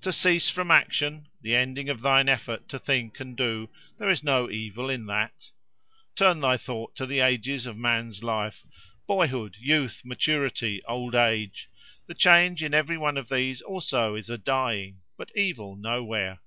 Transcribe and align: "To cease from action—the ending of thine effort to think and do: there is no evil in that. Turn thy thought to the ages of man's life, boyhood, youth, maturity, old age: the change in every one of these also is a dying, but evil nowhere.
"To 0.00 0.10
cease 0.10 0.48
from 0.48 0.70
action—the 0.70 1.54
ending 1.54 1.90
of 1.90 2.00
thine 2.00 2.30
effort 2.30 2.66
to 2.70 2.78
think 2.78 3.20
and 3.20 3.36
do: 3.36 3.68
there 3.98 4.08
is 4.08 4.24
no 4.24 4.48
evil 4.50 4.88
in 4.88 5.04
that. 5.04 5.50
Turn 6.16 6.40
thy 6.40 6.56
thought 6.56 6.96
to 6.96 7.04
the 7.04 7.20
ages 7.20 7.66
of 7.66 7.76
man's 7.76 8.22
life, 8.22 8.64
boyhood, 9.06 9.58
youth, 9.60 10.00
maturity, 10.02 10.82
old 10.88 11.14
age: 11.14 11.68
the 12.06 12.14
change 12.14 12.62
in 12.62 12.72
every 12.72 12.96
one 12.96 13.18
of 13.18 13.28
these 13.28 13.60
also 13.60 14.14
is 14.14 14.30
a 14.30 14.38
dying, 14.38 15.02
but 15.18 15.30
evil 15.36 15.76
nowhere. 15.76 16.38